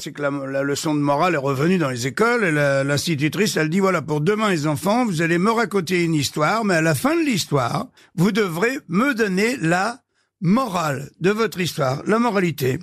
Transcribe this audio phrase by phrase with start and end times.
[0.00, 2.44] c'est que la, leçon de morale est revenue dans les écoles.
[2.44, 6.64] Et l'institutrice, elle dit voilà, pour demain, les enfants, vous allez me raconter une histoire,
[6.64, 10.00] mais à la fin de l'histoire, vous devrez me donner la
[10.40, 12.78] morale de votre histoire, la moralité.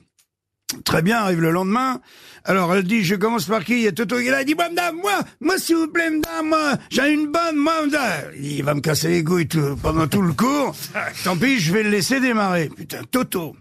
[0.84, 2.02] Très bien, arrive le lendemain.
[2.44, 3.74] Alors elle dit, je commence par qui?
[3.74, 5.88] Il y a Toto qui est là, il dit, moi, madame, moi, moi, s'il vous
[5.88, 8.32] plaît, madame, moi, j'ai une bonne, moi, madame.
[8.42, 10.76] Il va me casser les couilles tout- pendant tout le cours.
[11.24, 12.70] Tant pis, je vais le laisser démarrer.
[12.76, 13.56] Putain, Toto.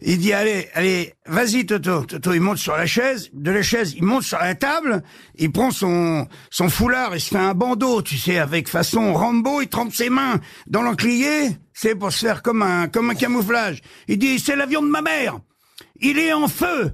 [0.00, 2.04] Il dit, allez, allez, vas-y, Toto.
[2.04, 3.28] Toto, il monte sur la chaise.
[3.34, 5.02] De la chaise, il monte sur la table.
[5.36, 9.60] Il prend son, son foulard, il se fait un bandeau, tu sais, avec façon Rambo.
[9.60, 11.50] Il trempe ses mains dans l'encrier.
[11.74, 13.80] C'est pour se faire comme un, comme un camouflage.
[14.06, 15.38] Il dit, c'est l'avion de ma mère.
[16.00, 16.92] Il est en feu.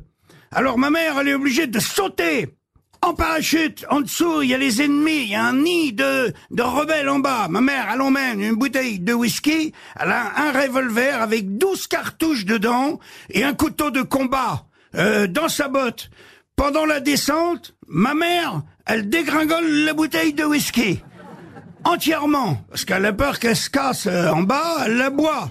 [0.51, 2.55] Alors ma mère, elle est obligée de sauter.
[3.03, 6.33] En parachute, en dessous, il y a les ennemis, il y a un nid de,
[6.51, 7.49] de rebelles en bas.
[7.51, 12.47] Ma mère, elle emmène une bouteille de whisky, elle a un revolver avec 12 cartouches
[12.47, 16.09] dedans et un couteau de combat euh, dans sa botte.
[16.57, 21.02] Pendant la descente, ma mère, elle dégringole la bouteille de whisky.
[21.85, 22.65] Entièrement.
[22.71, 25.51] Parce qu'elle a peur qu'elle se casse euh, en bas, elle la boit.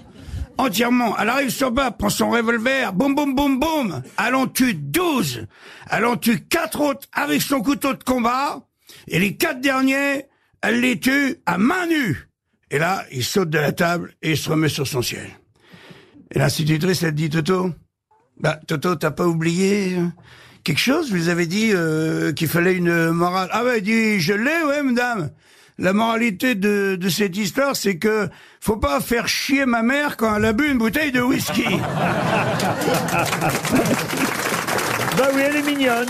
[0.58, 1.18] Entièrement.
[1.18, 4.04] Elle arrive sur bas, prend son revolver, boum boum boum boum.
[4.24, 5.48] Elle en tue 12.
[5.90, 8.62] Elle en tue quatre autres avec son couteau de combat.
[9.08, 10.28] Et les quatre derniers,
[10.62, 12.30] elle les tue à main nue.
[12.72, 15.38] Et là, il saute de la table et il se remet sur son siège.
[16.32, 17.72] Et l'institutrice, elle dit, Toto,
[18.40, 20.08] bah, Toto, t'as pas oublié euh,
[20.64, 21.12] quelque chose?
[21.12, 23.50] Vous avez dit euh, qu'il fallait une morale.
[23.52, 25.30] Ah ouais, il dit, je l'ai, ouais, madame.
[25.80, 28.30] La moralité de, cette histoire, c'est que
[28.60, 31.66] faut pas faire chier ma mère quand elle a bu une bouteille de whisky.
[35.16, 36.10] Bah oui, elle est mignonne.